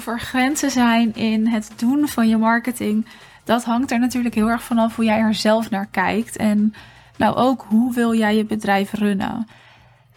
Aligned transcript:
of 0.00 0.06
er 0.06 0.20
grenzen 0.20 0.70
zijn 0.70 1.14
in 1.14 1.46
het 1.46 1.72
doen 1.76 2.08
van 2.08 2.28
je 2.28 2.36
marketing, 2.36 3.06
dat 3.44 3.64
hangt 3.64 3.90
er 3.90 3.98
natuurlijk 3.98 4.34
heel 4.34 4.48
erg 4.48 4.62
vanaf 4.62 4.96
hoe 4.96 5.04
jij 5.04 5.18
er 5.18 5.34
zelf 5.34 5.70
naar 5.70 5.86
kijkt. 5.86 6.36
En 6.36 6.74
nou 7.16 7.36
ook 7.36 7.64
hoe 7.68 7.94
wil 7.94 8.14
jij 8.14 8.36
je 8.36 8.44
bedrijf 8.44 8.92
runnen. 8.92 9.46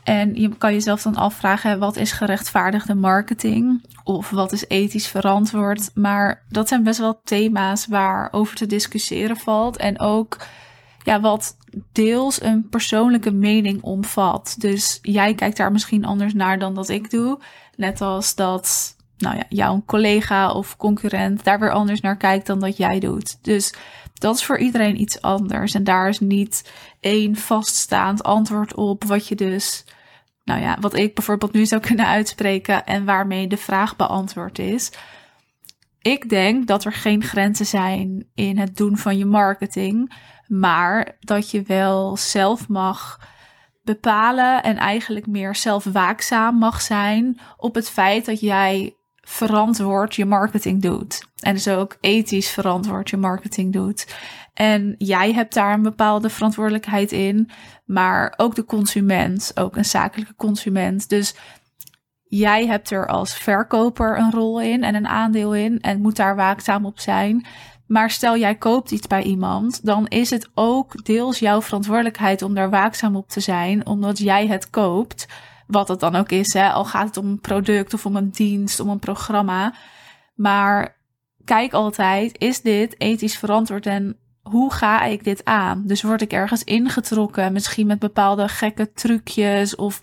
En 0.03 0.35
je 0.35 0.57
kan 0.57 0.73
jezelf 0.73 1.01
dan 1.01 1.15
afvragen, 1.15 1.79
wat 1.79 1.95
is 1.95 2.11
gerechtvaardigde 2.11 2.95
marketing? 2.95 3.85
Of 4.03 4.29
wat 4.29 4.51
is 4.51 4.67
ethisch 4.67 5.07
verantwoord? 5.07 5.91
Maar 5.95 6.43
dat 6.49 6.67
zijn 6.67 6.83
best 6.83 6.99
wel 6.99 7.21
thema's 7.23 7.87
waar 7.87 8.27
over 8.31 8.55
te 8.55 8.65
discussiëren 8.65 9.37
valt. 9.37 9.77
En 9.77 9.99
ook 9.99 10.37
ja, 11.03 11.21
wat 11.21 11.57
deels 11.91 12.41
een 12.41 12.69
persoonlijke 12.69 13.31
mening 13.31 13.81
omvat. 13.81 14.55
Dus 14.57 14.99
jij 15.01 15.33
kijkt 15.35 15.57
daar 15.57 15.71
misschien 15.71 16.05
anders 16.05 16.33
naar 16.33 16.59
dan 16.59 16.75
dat 16.75 16.89
ik 16.89 17.09
doe. 17.09 17.39
Net 17.75 18.01
als 18.01 18.35
dat 18.35 18.95
nou 19.17 19.35
ja, 19.35 19.43
jouw 19.49 19.83
collega 19.85 20.51
of 20.51 20.77
concurrent 20.77 21.43
daar 21.43 21.59
weer 21.59 21.71
anders 21.71 22.01
naar 22.01 22.17
kijkt 22.17 22.47
dan 22.47 22.59
dat 22.59 22.77
jij 22.77 22.99
doet. 22.99 23.43
Dus 23.43 23.73
dat 24.13 24.35
is 24.35 24.45
voor 24.45 24.57
iedereen 24.57 25.01
iets 25.01 25.21
anders. 25.21 25.73
En 25.73 25.83
daar 25.83 26.09
is 26.09 26.19
niet 26.19 26.71
één 26.99 27.35
vaststaand 27.35 28.23
antwoord 28.23 28.75
op 28.75 29.03
wat 29.03 29.27
je 29.27 29.35
dus, 29.35 29.85
nou 30.43 30.61
ja, 30.61 30.77
wat 30.79 30.95
ik 30.95 31.15
bijvoorbeeld 31.15 31.53
nu 31.53 31.65
zou 31.65 31.81
kunnen 31.87 32.07
uitspreken 32.07 32.85
en 32.85 33.05
waarmee 33.05 33.47
de 33.47 33.57
vraag 33.57 33.95
beantwoord 33.95 34.59
is. 34.59 34.91
Ik 36.01 36.29
denk 36.29 36.67
dat 36.67 36.85
er 36.85 36.93
geen 36.93 37.23
grenzen 37.23 37.65
zijn 37.65 38.27
in 38.33 38.57
het 38.57 38.77
doen 38.77 38.97
van 38.97 39.17
je 39.17 39.25
marketing, 39.25 40.13
maar 40.47 41.17
dat 41.19 41.51
je 41.51 41.61
wel 41.61 42.17
zelf 42.17 42.67
mag 42.67 43.19
bepalen 43.83 44.63
en 44.63 44.77
eigenlijk 44.77 45.27
meer 45.27 45.55
zelf 45.55 45.83
waakzaam 45.83 46.57
mag 46.57 46.81
zijn 46.81 47.39
op 47.57 47.75
het 47.75 47.89
feit 47.89 48.25
dat 48.25 48.39
jij 48.39 48.95
verantwoord 49.25 50.15
je 50.15 50.25
marketing 50.25 50.81
doet. 50.81 51.27
En 51.39 51.53
dus 51.53 51.67
ook 51.67 51.97
ethisch 52.01 52.49
verantwoord 52.49 53.09
je 53.09 53.17
marketing 53.17 53.73
doet. 53.73 54.15
En 54.53 54.95
jij 54.97 55.33
hebt 55.33 55.53
daar 55.53 55.73
een 55.73 55.81
bepaalde 55.81 56.29
verantwoordelijkheid 56.29 57.11
in, 57.11 57.49
maar 57.85 58.33
ook 58.37 58.55
de 58.55 58.65
consument, 58.65 59.51
ook 59.55 59.75
een 59.75 59.85
zakelijke 59.85 60.35
consument. 60.35 61.09
Dus 61.09 61.35
jij 62.23 62.67
hebt 62.67 62.91
er 62.91 63.07
als 63.07 63.37
verkoper 63.37 64.17
een 64.17 64.31
rol 64.31 64.61
in 64.61 64.83
en 64.83 64.95
een 64.95 65.07
aandeel 65.07 65.55
in 65.55 65.79
en 65.79 66.01
moet 66.01 66.15
daar 66.15 66.35
waakzaam 66.35 66.85
op 66.85 66.99
zijn. 66.99 67.45
Maar 67.87 68.09
stel 68.09 68.37
jij 68.37 68.55
koopt 68.55 68.91
iets 68.91 69.07
bij 69.07 69.23
iemand, 69.23 69.85
dan 69.85 70.07
is 70.07 70.29
het 70.29 70.49
ook 70.53 71.05
deels 71.05 71.39
jouw 71.39 71.61
verantwoordelijkheid 71.61 72.41
om 72.41 72.53
daar 72.53 72.69
waakzaam 72.69 73.15
op 73.15 73.29
te 73.29 73.39
zijn, 73.39 73.85
omdat 73.85 74.17
jij 74.17 74.47
het 74.47 74.69
koopt. 74.69 75.27
Wat 75.73 75.87
het 75.87 75.99
dan 75.99 76.15
ook 76.15 76.29
is, 76.29 76.53
hè? 76.53 76.69
al 76.69 76.85
gaat 76.85 77.07
het 77.07 77.17
om 77.17 77.25
een 77.25 77.39
product 77.39 77.93
of 77.93 78.05
om 78.05 78.15
een 78.15 78.29
dienst, 78.29 78.79
om 78.79 78.89
een 78.89 78.99
programma. 78.99 79.73
Maar 80.35 80.97
kijk 81.45 81.73
altijd, 81.73 82.37
is 82.37 82.61
dit 82.61 82.99
ethisch 82.99 83.37
verantwoord 83.37 83.85
en 83.85 84.17
hoe 84.41 84.73
ga 84.73 85.03
ik 85.03 85.23
dit 85.23 85.45
aan? 85.45 85.83
Dus 85.85 86.01
word 86.01 86.21
ik 86.21 86.33
ergens 86.33 86.63
ingetrokken, 86.63 87.53
misschien 87.53 87.87
met 87.87 87.99
bepaalde 87.99 88.47
gekke 88.47 88.91
trucjes 88.91 89.75
of 89.75 89.99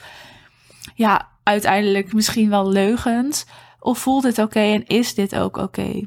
ja, 0.94 1.28
uiteindelijk 1.42 2.12
misschien 2.12 2.50
wel 2.50 2.68
leugens? 2.68 3.46
Of 3.80 3.98
voelt 3.98 4.22
dit 4.22 4.38
oké 4.38 4.60
en 4.60 4.86
is 4.86 5.14
dit 5.14 5.36
ook 5.36 5.56
oké? 5.56 6.00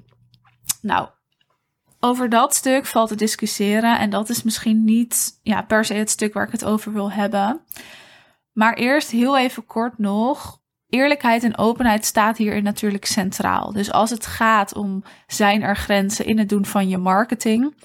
Nou, 0.81 1.07
over 1.99 2.29
dat 2.29 2.55
stuk 2.55 2.85
valt 2.85 3.09
te 3.09 3.15
discussiëren 3.15 3.99
en 3.99 4.09
dat 4.09 4.29
is 4.29 4.43
misschien 4.43 4.83
niet 4.83 5.39
ja, 5.43 5.61
per 5.61 5.85
se 5.85 5.93
het 5.93 6.09
stuk 6.09 6.33
waar 6.33 6.45
ik 6.45 6.51
het 6.51 6.65
over 6.65 6.93
wil 6.93 7.11
hebben. 7.11 7.61
Maar 8.53 8.73
eerst 8.73 9.11
heel 9.11 9.37
even 9.37 9.65
kort 9.65 9.97
nog. 9.97 10.61
Eerlijkheid 10.87 11.43
en 11.43 11.57
openheid 11.57 12.05
staat 12.05 12.37
hierin 12.37 12.63
natuurlijk 12.63 13.05
centraal. 13.05 13.71
Dus 13.71 13.91
als 13.91 14.09
het 14.09 14.25
gaat 14.25 14.75
om 14.75 15.03
zijn 15.27 15.61
er 15.61 15.75
grenzen 15.75 16.25
in 16.25 16.37
het 16.37 16.49
doen 16.49 16.65
van 16.65 16.89
je 16.89 16.97
marketing, 16.97 17.75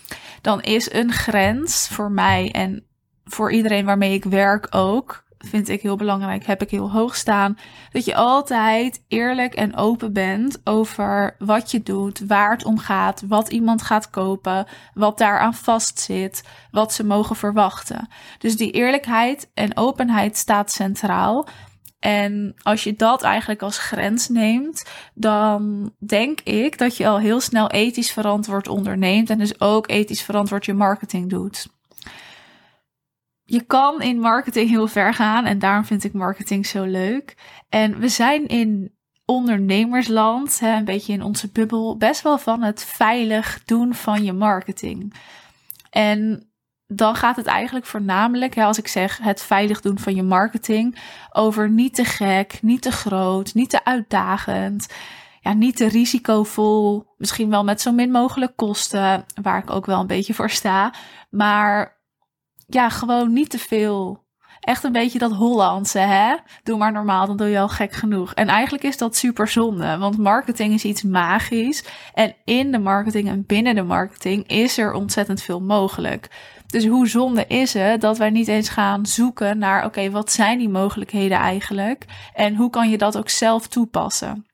dan 0.41 0.61
is 0.61 0.93
een 0.93 1.13
grens 1.13 1.89
voor 1.89 2.11
mij 2.11 2.51
en 2.53 2.87
voor 3.25 3.53
iedereen 3.53 3.85
waarmee 3.85 4.13
ik 4.13 4.25
werk 4.25 4.67
ook 4.71 5.25
vind 5.39 5.69
ik 5.69 5.83
heel 5.83 5.97
belangrijk, 5.97 6.47
heb 6.47 6.63
ik 6.63 6.71
heel 6.71 6.91
hoog 6.91 7.17
staan. 7.17 7.59
Dat 7.91 8.05
je 8.05 8.15
altijd 8.15 9.03
eerlijk 9.09 9.55
en 9.55 9.77
open 9.77 10.13
bent 10.13 10.61
over 10.65 11.35
wat 11.39 11.71
je 11.71 11.83
doet, 11.83 12.27
waar 12.27 12.51
het 12.51 12.65
om 12.65 12.79
gaat, 12.79 13.23
wat 13.27 13.49
iemand 13.49 13.83
gaat 13.83 14.11
kopen, 14.11 14.67
wat 14.95 15.19
daaraan 15.19 15.55
vastzit, 15.55 16.45
wat 16.71 16.93
ze 16.93 17.05
mogen 17.05 17.37
verwachten. 17.37 18.09
Dus 18.39 18.57
die 18.57 18.71
eerlijkheid 18.71 19.51
en 19.55 19.77
openheid 19.77 20.37
staat 20.37 20.73
centraal. 20.73 21.49
En 21.99 22.55
als 22.63 22.85
je 22.85 22.95
dat 22.97 23.23
eigenlijk 23.23 23.63
als 23.63 23.79
grens 23.79 24.29
neemt, 24.29 24.91
dan 25.15 25.93
denk 25.99 26.41
ik 26.41 26.79
dat 26.79 26.97
je 26.97 27.09
al 27.09 27.19
heel 27.19 27.41
snel 27.41 27.71
ethisch 27.71 28.13
verantwoord 28.13 28.69
onderneemt 28.69 29.31
en 29.31 29.39
dus 29.39 29.61
ook 29.61 29.89
ethisch 29.89 30.23
verantwoord 30.23 30.65
je 30.65 30.75
marketing 30.75 31.31
doet 31.31 31.78
je 33.51 33.61
kan 33.61 34.03
in 34.03 34.21
marketing 34.21 34.71
heel 34.71 34.87
ver 34.87 35.15
gaan 35.15 35.45
en 35.45 35.59
daarom 35.59 35.85
vind 35.85 36.05
ik 36.05 36.13
marketing 36.13 36.67
zo 36.67 36.85
leuk. 36.85 37.37
En 37.69 37.99
we 37.99 38.09
zijn 38.09 38.47
in 38.47 38.95
ondernemersland, 39.25 40.59
een 40.63 40.85
beetje 40.85 41.13
in 41.13 41.23
onze 41.23 41.51
bubbel, 41.51 41.97
best 41.97 42.23
wel 42.23 42.39
van 42.39 42.63
het 42.63 42.85
veilig 42.85 43.63
doen 43.65 43.95
van 43.95 44.25
je 44.25 44.33
marketing. 44.33 45.15
En 45.91 46.51
dan 46.87 47.15
gaat 47.15 47.37
het 47.37 47.47
eigenlijk 47.47 47.87
voornamelijk, 47.87 48.59
als 48.59 48.79
ik 48.79 48.89
zeg 48.89 49.19
het 49.19 49.43
veilig 49.43 49.81
doen 49.81 49.99
van 49.99 50.15
je 50.15 50.23
marketing, 50.23 50.99
over 51.33 51.71
niet 51.71 51.95
te 51.95 52.05
gek, 52.05 52.59
niet 52.63 52.83
te 52.83 52.93
groot, 52.93 53.55
niet 53.55 53.71
te 53.71 53.85
uitdagend. 53.85 54.95
Ja, 55.41 55.53
niet 55.53 55.77
te 55.77 55.89
risicovol, 55.89 57.15
misschien 57.17 57.51
wel 57.51 57.65
met 57.65 57.81
zo 57.81 57.93
min 57.93 58.11
mogelijk 58.11 58.57
kosten, 58.57 59.25
waar 59.43 59.63
ik 59.63 59.71
ook 59.71 59.87
wel 59.87 60.01
een 60.01 60.07
beetje 60.07 60.35
voor 60.35 60.51
sta. 60.51 60.95
Maar 61.31 61.98
ja, 62.71 62.89
gewoon 62.89 63.33
niet 63.33 63.51
te 63.51 63.59
veel. 63.59 64.27
Echt 64.61 64.85
een 64.85 64.93
beetje 64.93 65.19
dat 65.19 65.33
Hollandse, 65.33 65.99
hè? 65.99 66.35
Doe 66.63 66.79
maar 66.79 66.93
normaal, 66.93 67.27
dan 67.27 67.37
doe 67.37 67.49
je 67.49 67.59
al 67.59 67.69
gek 67.69 67.93
genoeg. 67.93 68.35
En 68.35 68.49
eigenlijk 68.49 68.85
is 68.85 68.97
dat 68.97 69.17
super 69.17 69.49
zonde, 69.49 69.97
want 69.97 70.19
marketing 70.19 70.75
is 70.75 70.85
iets 70.85 71.03
magisch. 71.03 71.85
En 72.15 72.35
in 72.45 72.73
de 72.73 72.79
marketing 72.79 73.29
en 73.29 73.45
binnen 73.47 73.75
de 73.75 73.83
marketing 73.83 74.47
is 74.47 74.79
er 74.79 74.93
ontzettend 74.93 75.43
veel 75.43 75.61
mogelijk. 75.61 76.29
Dus 76.67 76.87
hoe 76.87 77.09
zonde 77.09 77.45
is 77.47 77.75
het 77.75 78.01
dat 78.01 78.19
wij 78.19 78.31
niet 78.31 78.49
eens 78.49 78.69
gaan 78.69 79.07
zoeken 79.07 79.59
naar, 79.59 79.85
oké, 79.85 80.11
wat 80.11 80.33
zijn 80.33 80.59
die 80.59 80.69
mogelijkheden 80.69 81.39
eigenlijk? 81.39 82.05
En 82.35 82.57
hoe 82.57 82.71
kan 82.71 82.91
je 82.91 82.99
dat 82.99 83.19
ook 83.19 83.29
zelf 83.29 83.67
toepassen? 83.67 84.48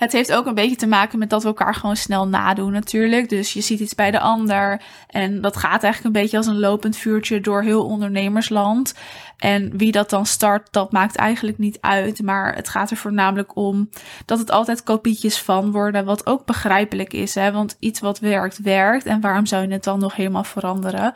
Het 0.00 0.12
heeft 0.12 0.32
ook 0.32 0.46
een 0.46 0.54
beetje 0.54 0.76
te 0.76 0.86
maken 0.86 1.18
met 1.18 1.30
dat 1.30 1.42
we 1.42 1.48
elkaar 1.48 1.74
gewoon 1.74 1.96
snel 1.96 2.28
nadoen 2.28 2.72
natuurlijk. 2.72 3.28
Dus 3.28 3.52
je 3.52 3.60
ziet 3.60 3.80
iets 3.80 3.94
bij 3.94 4.10
de 4.10 4.20
ander. 4.20 4.82
En 5.06 5.40
dat 5.40 5.56
gaat 5.56 5.82
eigenlijk 5.82 6.04
een 6.04 6.22
beetje 6.22 6.36
als 6.36 6.46
een 6.46 6.58
lopend 6.58 6.96
vuurtje 6.96 7.40
door 7.40 7.62
heel 7.62 7.84
ondernemersland. 7.84 8.94
En 9.36 9.76
wie 9.76 9.92
dat 9.92 10.10
dan 10.10 10.26
start, 10.26 10.72
dat 10.72 10.92
maakt 10.92 11.16
eigenlijk 11.16 11.58
niet 11.58 11.78
uit. 11.80 12.22
Maar 12.22 12.54
het 12.54 12.68
gaat 12.68 12.90
er 12.90 12.96
voornamelijk 12.96 13.56
om 13.56 13.88
dat 14.24 14.38
het 14.38 14.50
altijd 14.50 14.82
kopietjes 14.82 15.38
van 15.38 15.72
worden. 15.72 16.04
Wat 16.04 16.26
ook 16.26 16.46
begrijpelijk 16.46 17.12
is. 17.12 17.34
Hè? 17.34 17.52
Want 17.52 17.76
iets 17.78 18.00
wat 18.00 18.18
werkt, 18.18 18.58
werkt. 18.58 19.06
En 19.06 19.20
waarom 19.20 19.46
zou 19.46 19.62
je 19.62 19.72
het 19.72 19.84
dan 19.84 19.98
nog 19.98 20.16
helemaal 20.16 20.44
veranderen? 20.44 21.14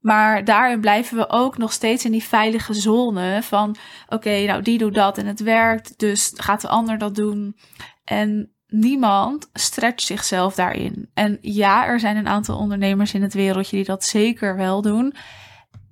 Maar 0.00 0.44
daarin 0.44 0.80
blijven 0.80 1.16
we 1.16 1.28
ook 1.28 1.58
nog 1.58 1.72
steeds 1.72 2.04
in 2.04 2.12
die 2.12 2.24
veilige 2.24 2.74
zone 2.74 3.42
van 3.42 3.76
oké, 4.08 4.44
nou 4.44 4.62
die 4.62 4.78
doet 4.78 4.94
dat 4.94 5.18
en 5.18 5.26
het 5.26 5.40
werkt, 5.40 5.98
dus 5.98 6.32
gaat 6.34 6.60
de 6.60 6.68
ander 6.68 6.98
dat 6.98 7.14
doen. 7.14 7.56
En 8.04 8.54
niemand 8.66 9.50
stretcht 9.52 10.02
zichzelf 10.02 10.54
daarin. 10.54 11.10
En 11.14 11.38
ja, 11.40 11.86
er 11.86 12.00
zijn 12.00 12.16
een 12.16 12.28
aantal 12.28 12.58
ondernemers 12.58 13.14
in 13.14 13.22
het 13.22 13.34
wereldje 13.34 13.76
die 13.76 13.84
dat 13.84 14.04
zeker 14.04 14.56
wel 14.56 14.82
doen. 14.82 15.14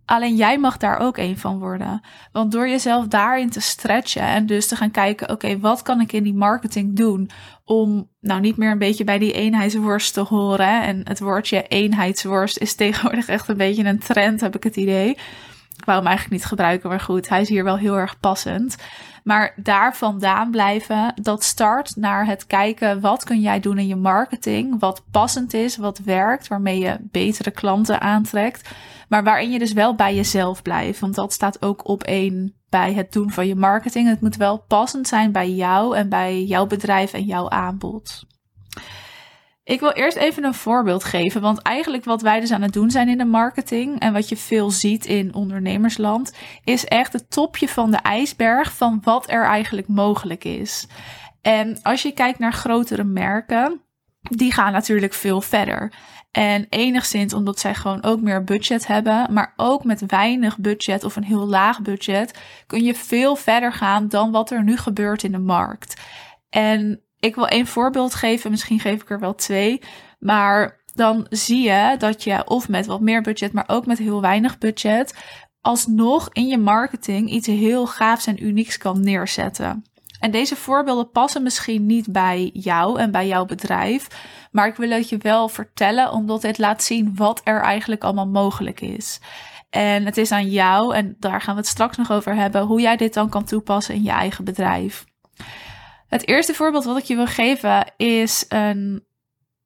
Alleen 0.05 0.37
jij 0.37 0.59
mag 0.59 0.77
daar 0.77 0.99
ook 0.99 1.17
een 1.17 1.39
van 1.39 1.59
worden. 1.59 2.01
Want 2.33 2.53
door 2.53 2.69
jezelf 2.69 3.07
daarin 3.07 3.51
te 3.51 3.61
stretchen 3.61 4.23
en 4.23 4.47
dus 4.47 4.67
te 4.67 4.77
gaan 4.77 4.91
kijken: 4.91 5.31
oké, 5.31 5.59
wat 5.59 5.83
kan 5.83 6.01
ik 6.01 6.13
in 6.13 6.23
die 6.23 6.35
marketing 6.35 6.97
doen 6.97 7.31
om 7.65 8.09
nou 8.21 8.41
niet 8.41 8.57
meer 8.57 8.71
een 8.71 8.79
beetje 8.79 9.05
bij 9.05 9.19
die 9.19 9.33
eenheidsworst 9.33 10.15
te 10.15 10.21
horen? 10.21 10.83
En 10.83 11.01
het 11.05 11.21
woordje 11.21 11.67
eenheidsworst 11.69 12.59
is 12.59 12.75
tegenwoordig 12.75 13.29
echt 13.29 13.49
een 13.49 13.57
beetje 13.57 13.85
een 13.85 13.99
trend, 13.99 14.41
heb 14.41 14.57
ik 14.57 14.63
het 14.63 14.77
idee. 14.77 15.17
Ik 15.83 15.89
wou 15.89 15.99
hem 15.99 16.09
eigenlijk 16.09 16.41
niet 16.41 16.51
gebruiken, 16.51 16.89
maar 16.89 17.01
goed, 17.01 17.29
hij 17.29 17.41
is 17.41 17.49
hier 17.49 17.65
wel 17.65 17.79
heel 17.79 17.97
erg 17.97 18.21
passend. 18.21 18.77
Maar 19.25 19.53
daar 19.57 19.97
vandaan 19.97 20.51
blijven, 20.51 21.15
dat 21.23 21.45
start 21.45 21.97
naar 21.97 22.27
het 22.27 22.47
kijken 22.47 23.01
wat 23.01 23.25
kun 23.25 23.41
jij 23.41 23.61
doen 23.61 23.79
in 23.79 23.87
je 23.87 23.97
marketing, 23.97 24.81
wat 24.81 25.03
passend 25.11 25.55
is, 25.55 25.77
wat 25.77 25.99
werkt, 25.99 26.49
waarmee 26.49 26.79
je 26.79 26.97
betere 27.01 27.51
klanten 27.51 28.01
aantrekt, 28.01 28.71
maar 29.09 29.25
waarin 29.25 29.51
je 29.51 29.59
dus 29.59 29.73
wel 29.73 29.95
bij 29.95 30.15
jezelf 30.15 30.63
blijft. 30.63 31.01
Want 31.01 31.15
dat 31.15 31.33
staat 31.33 31.63
ook 31.63 31.89
op 31.89 32.03
één 32.03 32.55
bij 32.69 32.93
het 32.93 33.13
doen 33.13 33.31
van 33.31 33.47
je 33.47 33.57
marketing. 33.57 34.09
Het 34.09 34.21
moet 34.21 34.37
wel 34.37 34.59
passend 34.59 35.09
zijn 35.09 35.33
bij 35.33 35.51
jou 35.51 35.97
en 35.97 36.09
bij 36.09 36.45
jouw 36.45 36.67
bedrijf 36.67 37.13
en 37.13 37.25
jouw 37.25 37.49
aanbod. 37.49 38.25
Ik 39.65 39.81
wil 39.81 39.91
eerst 39.91 40.17
even 40.17 40.45
een 40.45 40.55
voorbeeld 40.55 41.05
geven, 41.05 41.41
want 41.41 41.63
eigenlijk 41.63 42.05
wat 42.05 42.23
wij 42.23 42.41
dus 42.41 42.53
aan 42.53 42.63
het 42.63 42.73
doen 42.73 42.91
zijn 42.91 43.09
in 43.09 43.19
de 43.19 43.25
marketing 43.25 44.01
en 44.01 44.13
wat 44.13 44.29
je 44.29 44.37
veel 44.37 44.71
ziet 44.71 45.07
in 45.07 45.35
ondernemersland, 45.35 46.33
is 46.65 46.85
echt 46.85 47.13
het 47.13 47.31
topje 47.31 47.69
van 47.69 47.91
de 47.91 47.97
ijsberg 47.97 48.73
van 48.73 49.01
wat 49.03 49.31
er 49.31 49.45
eigenlijk 49.45 49.89
mogelijk 49.89 50.45
is. 50.45 50.87
En 51.41 51.83
als 51.83 52.03
je 52.03 52.13
kijkt 52.13 52.39
naar 52.39 52.53
grotere 52.53 53.05
merken, 53.05 53.81
die 54.21 54.53
gaan 54.53 54.73
natuurlijk 54.73 55.13
veel 55.13 55.41
verder. 55.41 55.93
En 56.31 56.67
enigszins 56.69 57.35
omdat 57.35 57.59
zij 57.59 57.75
gewoon 57.75 58.03
ook 58.03 58.21
meer 58.21 58.45
budget 58.45 58.87
hebben, 58.87 59.33
maar 59.33 59.53
ook 59.57 59.85
met 59.85 60.07
weinig 60.07 60.59
budget 60.59 61.05
of 61.05 61.17
een 61.17 61.25
heel 61.25 61.47
laag 61.47 61.83
budget, 61.83 62.41
kun 62.67 62.85
je 62.85 62.95
veel 62.95 63.37
verder 63.37 63.73
gaan 63.73 64.09
dan 64.09 64.31
wat 64.31 64.51
er 64.51 64.65
nu 64.65 64.77
gebeurt 64.77 65.23
in 65.23 65.33
de 65.33 65.39
markt. 65.39 66.01
En 66.51 67.03
ik 67.23 67.35
wil 67.35 67.47
één 67.47 67.67
voorbeeld 67.67 68.15
geven, 68.15 68.51
misschien 68.51 68.81
geef 68.81 69.03
ik 69.03 69.11
er 69.11 69.21
wel 69.21 69.35
twee, 69.35 69.81
maar 70.19 70.83
dan 70.95 71.27
zie 71.31 71.63
je 71.63 71.95
dat 71.99 72.25
je 72.25 72.47
of 72.47 72.69
met 72.69 72.87
wat 72.87 73.01
meer 73.01 73.23
budget, 73.23 73.53
maar 73.53 73.65
ook 73.67 73.87
met 73.87 73.99
heel 73.99 74.21
weinig 74.21 74.59
budget, 74.59 75.15
alsnog 75.61 76.29
in 76.33 76.47
je 76.47 76.59
marketing 76.59 77.31
iets 77.31 77.47
heel 77.47 77.87
gaafs 77.87 78.27
en 78.27 78.45
unieks 78.45 78.79
kan 78.79 79.01
neerzetten. 79.01 79.85
En 80.21 80.31
deze 80.31 80.57
voorbeelden 80.57 81.11
passen 81.11 81.43
misschien 81.43 81.87
niet 81.87 82.13
bij 82.13 82.51
jou 82.53 82.99
en 82.99 83.11
bij 83.11 83.27
jouw 83.27 83.45
bedrijf, 83.45 84.07
maar 84.51 84.67
ik 84.67 84.77
wil 84.77 84.91
het 84.91 85.09
je 85.09 85.17
wel 85.19 85.49
vertellen 85.49 86.13
omdat 86.13 86.43
het 86.43 86.59
laat 86.59 86.83
zien 86.83 87.17
wat 87.17 87.41
er 87.45 87.61
eigenlijk 87.61 88.05
allemaal 88.05 88.29
mogelijk 88.29 88.81
is. 88.81 89.21
En 89.71 90.05
het 90.05 90.17
is 90.17 90.33
aan 90.33 90.51
jou, 90.51 90.95
en 90.95 91.17
daar 91.19 91.41
gaan 91.41 91.55
we 91.55 91.61
het 91.61 91.71
straks 91.71 91.97
nog 91.97 92.13
over 92.13 92.35
hebben, 92.35 92.63
hoe 92.63 92.81
jij 92.81 92.97
dit 92.97 93.15
dan 93.15 93.29
kan 93.29 93.45
toepassen 93.45 93.95
in 93.95 94.03
je 94.03 94.11
eigen 94.11 94.45
bedrijf. 94.45 95.05
Het 96.13 96.29
eerste 96.29 96.55
voorbeeld 96.55 96.85
wat 96.85 96.97
ik 96.97 97.05
je 97.05 97.17
wil 97.17 97.27
geven 97.27 97.93
is 97.97 98.45
een 98.49 99.05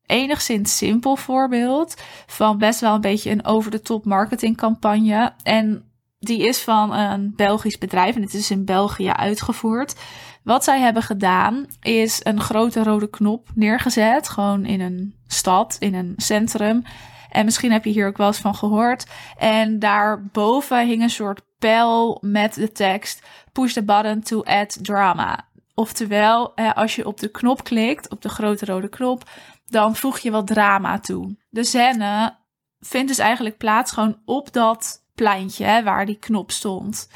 enigszins 0.02 0.76
simpel 0.76 1.16
voorbeeld 1.16 2.02
van 2.26 2.58
best 2.58 2.80
wel 2.80 2.94
een 2.94 3.00
beetje 3.00 3.30
een 3.30 3.44
over-de-top 3.44 4.04
marketingcampagne. 4.04 5.32
En 5.42 5.92
die 6.18 6.46
is 6.46 6.62
van 6.62 6.92
een 6.94 7.32
Belgisch 7.36 7.78
bedrijf 7.78 8.16
en 8.16 8.22
het 8.22 8.34
is 8.34 8.50
in 8.50 8.64
België 8.64 9.10
uitgevoerd. 9.10 9.94
Wat 10.42 10.64
zij 10.64 10.80
hebben 10.80 11.02
gedaan 11.02 11.66
is 11.80 12.20
een 12.22 12.40
grote 12.40 12.82
rode 12.82 13.10
knop 13.10 13.48
neergezet, 13.54 14.28
gewoon 14.28 14.64
in 14.64 14.80
een 14.80 15.14
stad, 15.26 15.76
in 15.78 15.94
een 15.94 16.14
centrum. 16.16 16.82
En 17.30 17.44
misschien 17.44 17.72
heb 17.72 17.84
je 17.84 17.90
hier 17.90 18.06
ook 18.06 18.16
wel 18.16 18.26
eens 18.26 18.38
van 18.38 18.54
gehoord. 18.54 19.06
En 19.38 19.78
daarboven 19.78 20.86
hing 20.86 21.02
een 21.02 21.10
soort 21.10 21.42
pijl 21.58 22.18
met 22.20 22.54
de 22.54 22.72
tekst: 22.72 23.26
Push 23.52 23.72
the 23.72 23.84
button 23.84 24.20
to 24.20 24.42
add 24.42 24.84
drama. 24.84 25.45
Oftewel, 25.78 26.56
als 26.56 26.96
je 26.96 27.06
op 27.06 27.20
de 27.20 27.28
knop 27.28 27.64
klikt, 27.64 28.10
op 28.10 28.22
de 28.22 28.28
grote 28.28 28.64
rode 28.64 28.88
knop, 28.88 29.30
dan 29.66 29.96
voeg 29.96 30.18
je 30.18 30.30
wat 30.30 30.46
drama 30.46 30.98
toe. 30.98 31.36
De 31.50 31.64
scène 31.64 32.36
vindt 32.80 33.08
dus 33.08 33.18
eigenlijk 33.18 33.56
plaats 33.56 33.92
gewoon 33.92 34.18
op 34.24 34.52
dat 34.52 35.04
pleintje 35.14 35.82
waar 35.82 36.06
die 36.06 36.18
knop 36.18 36.50
stond. 36.50 37.08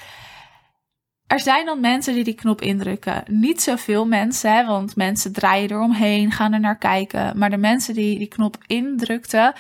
Er 1.27 1.41
zijn 1.41 1.67
dan 1.67 1.81
mensen 1.81 2.15
die 2.15 2.25
die 2.25 2.35
knop 2.35 2.61
indrukken. 2.61 3.23
Niet 3.27 3.63
zoveel 3.63 4.07
mensen, 4.07 4.53
hè, 4.53 4.67
want 4.67 4.97
mensen 4.97 5.33
draaien 5.33 5.71
eromheen, 5.71 6.33
gaan 6.33 6.53
er 6.53 6.61
naar 6.61 6.79
kijken. 6.79 7.39
Maar 7.39 7.51
de 7.51 7.57
mensen 7.57 7.95
die 7.95 8.19
die 8.19 8.29
knop 8.29 8.57
indrukten, 8.67 9.53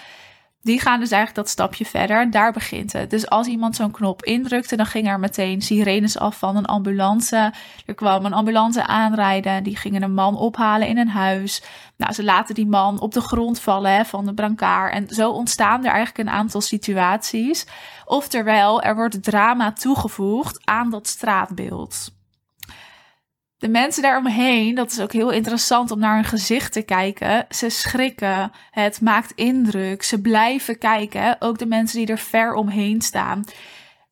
die 0.62 0.80
gaan 0.80 1.00
dus 1.00 1.10
eigenlijk 1.10 1.34
dat 1.34 1.48
stapje 1.48 1.84
verder. 1.84 2.30
Daar 2.30 2.52
begint 2.52 2.92
het. 2.92 3.10
Dus 3.10 3.28
als 3.28 3.46
iemand 3.46 3.76
zo'n 3.76 3.90
knop 3.90 4.24
indrukte, 4.24 4.76
dan 4.76 4.86
gingen 4.86 5.12
er 5.12 5.20
meteen 5.20 5.62
sirenes 5.62 6.18
af 6.18 6.38
van 6.38 6.56
een 6.56 6.66
ambulance. 6.66 7.52
Er 7.86 7.94
kwam 7.94 8.24
een 8.24 8.32
ambulance 8.32 8.86
aanrijden. 8.86 9.62
Die 9.62 9.76
gingen 9.76 10.02
een 10.02 10.14
man 10.14 10.36
ophalen 10.36 10.88
in 10.88 10.98
een 10.98 11.08
huis. 11.08 11.62
Nou, 11.96 12.12
ze 12.12 12.24
laten 12.24 12.54
die 12.54 12.66
man 12.66 13.00
op 13.00 13.12
de 13.12 13.20
grond 13.20 13.60
vallen 13.60 13.92
hè, 13.92 14.04
van 14.04 14.26
de 14.26 14.34
brancard. 14.34 14.92
En 14.92 15.08
zo 15.08 15.30
ontstaan 15.30 15.84
er 15.84 15.92
eigenlijk 15.92 16.28
een 16.28 16.34
aantal 16.34 16.60
situaties. 16.60 17.66
Oftewel, 18.04 18.82
er 18.82 18.94
wordt 18.94 19.22
drama 19.22 19.72
toegevoegd 19.72 20.60
aan 20.64 20.90
dat 20.90 21.06
straatbeeld 21.06 22.18
de 23.60 23.68
mensen 23.68 24.02
daaromheen, 24.02 24.74
dat 24.74 24.90
is 24.90 25.00
ook 25.00 25.12
heel 25.12 25.30
interessant 25.30 25.90
om 25.90 25.98
naar 25.98 26.14
hun 26.14 26.24
gezicht 26.24 26.72
te 26.72 26.82
kijken. 26.82 27.46
Ze 27.48 27.68
schrikken, 27.68 28.52
het 28.70 29.00
maakt 29.00 29.32
indruk, 29.34 30.02
ze 30.02 30.20
blijven 30.20 30.78
kijken. 30.78 31.36
Ook 31.38 31.58
de 31.58 31.66
mensen 31.66 31.98
die 31.98 32.06
er 32.06 32.18
ver 32.18 32.54
omheen 32.54 33.00
staan. 33.00 33.44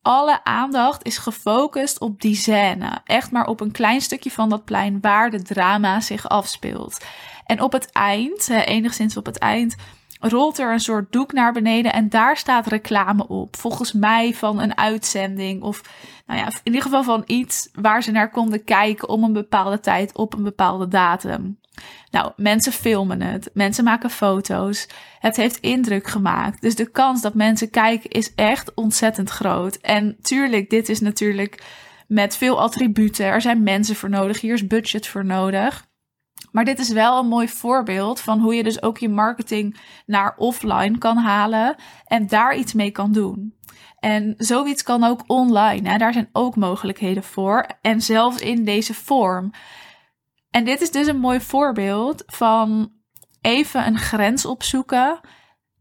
Alle 0.01 0.43
aandacht 0.43 1.05
is 1.05 1.17
gefocust 1.17 1.99
op 1.99 2.21
die 2.21 2.35
scène. 2.35 3.01
Echt 3.03 3.31
maar 3.31 3.45
op 3.45 3.59
een 3.59 3.71
klein 3.71 4.01
stukje 4.01 4.31
van 4.31 4.49
dat 4.49 4.65
plein 4.65 4.97
waar 5.01 5.29
de 5.29 5.41
drama 5.41 5.99
zich 5.99 6.29
afspeelt. 6.29 7.05
En 7.45 7.61
op 7.61 7.71
het 7.71 7.91
eind, 7.91 8.49
enigszins 8.49 9.17
op 9.17 9.25
het 9.25 9.37
eind, 9.37 9.75
rolt 10.19 10.59
er 10.59 10.71
een 10.71 10.79
soort 10.79 11.11
doek 11.11 11.33
naar 11.33 11.53
beneden 11.53 11.93
en 11.93 12.09
daar 12.09 12.37
staat 12.37 12.67
reclame 12.67 13.27
op. 13.27 13.55
Volgens 13.55 13.93
mij 13.93 14.33
van 14.33 14.59
een 14.59 14.77
uitzending 14.77 15.61
of 15.61 15.81
nou 16.25 16.39
ja, 16.39 16.45
in 16.45 16.53
ieder 16.63 16.81
geval 16.81 17.03
van 17.03 17.23
iets 17.25 17.69
waar 17.73 18.03
ze 18.03 18.11
naar 18.11 18.31
konden 18.31 18.63
kijken 18.63 19.09
om 19.09 19.23
een 19.23 19.33
bepaalde 19.33 19.79
tijd 19.79 20.15
op 20.17 20.33
een 20.33 20.43
bepaalde 20.43 20.87
datum. 20.87 21.59
Nou, 22.11 22.31
mensen 22.35 22.71
filmen 22.71 23.21
het, 23.21 23.49
mensen 23.53 23.83
maken 23.83 24.09
foto's. 24.09 24.87
Het 25.19 25.35
heeft 25.35 25.57
indruk 25.59 26.07
gemaakt. 26.07 26.61
Dus 26.61 26.75
de 26.75 26.91
kans 26.91 27.21
dat 27.21 27.33
mensen 27.33 27.69
kijken 27.69 28.09
is 28.09 28.35
echt 28.35 28.73
ontzettend 28.73 29.29
groot. 29.29 29.75
En 29.75 30.17
tuurlijk, 30.21 30.69
dit 30.69 30.89
is 30.89 30.99
natuurlijk 30.99 31.63
met 32.07 32.37
veel 32.37 32.61
attributen. 32.61 33.25
Er 33.25 33.41
zijn 33.41 33.63
mensen 33.63 33.95
voor 33.95 34.09
nodig, 34.09 34.41
hier 34.41 34.53
is 34.53 34.67
budget 34.67 35.07
voor 35.07 35.25
nodig. 35.25 35.87
Maar 36.51 36.65
dit 36.65 36.79
is 36.79 36.89
wel 36.89 37.19
een 37.19 37.27
mooi 37.27 37.47
voorbeeld 37.47 38.19
van 38.19 38.39
hoe 38.39 38.55
je 38.55 38.63
dus 38.63 38.81
ook 38.81 38.97
je 38.97 39.09
marketing 39.09 39.79
naar 40.05 40.35
offline 40.37 40.97
kan 40.97 41.17
halen 41.17 41.75
en 42.05 42.27
daar 42.27 42.55
iets 42.55 42.73
mee 42.73 42.91
kan 42.91 43.11
doen. 43.11 43.57
En 43.99 44.33
zoiets 44.37 44.83
kan 44.83 45.03
ook 45.03 45.23
online. 45.27 45.97
Daar 45.97 46.13
zijn 46.13 46.29
ook 46.31 46.55
mogelijkheden 46.55 47.23
voor. 47.23 47.65
En 47.81 48.01
zelfs 48.01 48.41
in 48.41 48.65
deze 48.65 48.93
vorm. 48.93 49.51
En 50.49 50.65
dit 50.65 50.81
is 50.81 50.91
dus 50.91 51.07
een 51.07 51.19
mooi 51.19 51.41
voorbeeld 51.41 52.23
van 52.25 52.91
even 53.41 53.87
een 53.87 53.97
grens 53.97 54.45
opzoeken. 54.45 55.19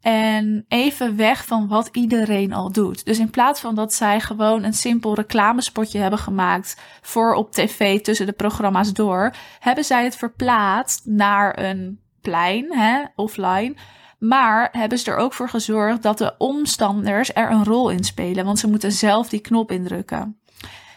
En 0.08 0.64
even 0.68 1.16
weg 1.16 1.44
van 1.44 1.68
wat 1.68 1.88
iedereen 1.92 2.52
al 2.52 2.72
doet. 2.72 3.04
Dus 3.04 3.18
in 3.18 3.30
plaats 3.30 3.60
van 3.60 3.74
dat 3.74 3.94
zij 3.94 4.20
gewoon 4.20 4.64
een 4.64 4.72
simpel 4.72 5.14
reclamespotje 5.14 5.98
hebben 5.98 6.18
gemaakt 6.18 6.80
voor 7.02 7.34
op 7.34 7.52
tv 7.52 8.00
tussen 8.00 8.26
de 8.26 8.32
programma's 8.32 8.92
door, 8.92 9.34
hebben 9.58 9.84
zij 9.84 10.04
het 10.04 10.16
verplaatst 10.16 11.06
naar 11.06 11.58
een 11.58 12.00
plein, 12.20 12.72
hè, 12.72 13.04
offline. 13.14 13.74
Maar 14.18 14.68
hebben 14.72 14.98
ze 14.98 15.10
er 15.10 15.16
ook 15.16 15.32
voor 15.32 15.48
gezorgd 15.48 16.02
dat 16.02 16.18
de 16.18 16.34
omstanders 16.38 17.34
er 17.34 17.50
een 17.50 17.64
rol 17.64 17.90
in 17.90 18.04
spelen, 18.04 18.44
want 18.44 18.58
ze 18.58 18.68
moeten 18.68 18.92
zelf 18.92 19.28
die 19.28 19.40
knop 19.40 19.70
indrukken. 19.70 20.40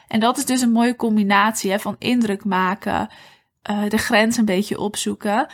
En 0.08 0.20
dat 0.20 0.38
is 0.38 0.46
dus 0.46 0.62
een 0.62 0.72
mooie 0.72 0.96
combinatie 0.96 1.72
hè, 1.72 1.80
van 1.80 1.96
indruk 2.00 2.46
maken, 2.46 3.10
uh, 3.70 3.90
de 3.90 3.98
grens 3.98 4.38
een 4.38 4.46
beetje 4.46 4.80
opzoeken 4.80 5.48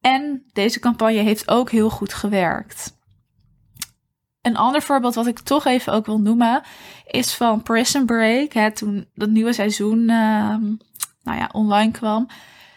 en 0.00 0.44
deze 0.52 0.80
campagne 0.80 1.18
heeft 1.18 1.48
ook 1.48 1.70
heel 1.70 1.90
goed 1.90 2.14
gewerkt. 2.14 2.98
Een 4.42 4.56
ander 4.56 4.82
voorbeeld 4.82 5.14
wat 5.14 5.26
ik 5.26 5.38
toch 5.38 5.66
even 5.66 5.92
ook 5.92 6.06
wil 6.06 6.20
noemen 6.20 6.62
is 7.06 7.34
van 7.34 7.62
Prison 7.62 8.06
Break. 8.06 8.52
Hè, 8.52 8.72
toen 8.72 9.08
dat 9.14 9.28
nieuwe 9.28 9.52
seizoen 9.52 9.98
uh, 9.98 10.56
nou 11.22 11.38
ja, 11.38 11.48
online 11.52 11.90
kwam. 11.90 12.26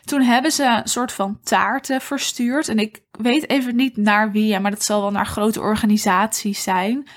Toen 0.05 0.21
hebben 0.21 0.51
ze 0.51 0.65
een 0.65 0.87
soort 0.87 1.11
van 1.11 1.39
taarten 1.43 2.01
verstuurd. 2.01 2.67
En 2.67 2.79
ik 2.79 3.03
weet 3.11 3.49
even 3.49 3.75
niet 3.75 3.97
naar 3.97 4.31
wie, 4.31 4.59
maar 4.59 4.71
dat 4.71 4.83
zal 4.83 5.01
wel 5.01 5.11
naar 5.11 5.25
grote 5.25 5.59
organisaties 5.59 6.63
zijn. 6.63 7.07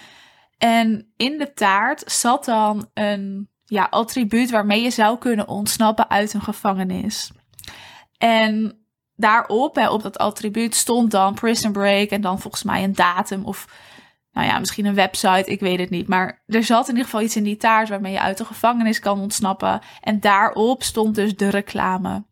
En 0.59 1.13
in 1.17 1.39
de 1.39 1.53
taart 1.53 2.13
zat 2.13 2.45
dan 2.45 2.91
een 2.95 3.49
ja, 3.65 3.87
attribuut 3.91 4.51
waarmee 4.51 4.83
je 4.83 4.91
zou 4.91 5.19
kunnen 5.19 5.49
ontsnappen 5.49 6.11
uit 6.11 6.35
een 6.35 6.43
gevangenis. 6.43 7.31
En 8.19 8.86
daarop, 9.17 9.75
hè, 9.75 9.89
op 9.89 10.03
dat 10.03 10.19
attribuut, 10.19 10.75
stond 10.75 11.11
dan 11.11 11.35
Prison 11.35 11.73
Break 11.73 12.09
en 12.09 12.21
dan 12.21 12.41
volgens 12.41 12.63
mij 12.63 12.85
een 12.85 12.95
datum 12.95 13.45
of 13.45 13.67
nou 14.33 14.49
ja, 14.49 14.59
misschien 14.59 14.87
een 14.87 14.95
website, 14.95 15.51
ik 15.51 15.61
weet 15.61 15.79
het 15.79 15.91
niet. 15.91 16.09
Maar 16.09 16.43
er 16.47 16.65
zat 16.65 16.85
in 16.85 16.91
ieder 16.91 17.05
geval 17.05 17.23
iets 17.23 17.37
in 17.37 17.43
die 17.43 17.57
taart 17.57 17.89
waarmee 17.89 18.13
je 18.13 18.21
uit 18.21 18.39
de 18.39 18.45
gevangenis 18.45 19.01
kan 19.01 19.21
ontsnappen. 19.21 19.81
En 20.01 20.21
daarop 20.21 20.83
stond 20.83 21.15
dus 21.15 21.37
de 21.37 21.49
reclame. 21.49 22.25